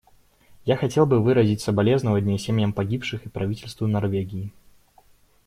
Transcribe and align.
Я 0.65 0.77
хотел 0.77 1.05
бы 1.05 1.19
выразить 1.21 1.61
соболезнование 1.61 2.39
семьям 2.39 2.73
погибших 2.73 3.27
и 3.27 3.29
правительству 3.29 3.85
Норвегии. 3.85 4.51